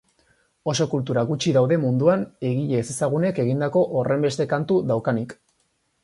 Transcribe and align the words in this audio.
Oso 0.71 0.85
kultura 0.91 1.23
gutxi 1.31 1.51
daude 1.57 1.75
munduan 1.83 2.23
egile 2.51 2.79
ezezagunek 2.83 3.41
egindako 3.43 3.83
horrenbeste 3.99 4.49
kantu 4.55 4.79
daukanik. 4.93 5.37